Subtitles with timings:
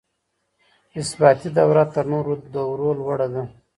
[0.99, 3.43] اثباتي دوره تر نورو دورو لوړه ده.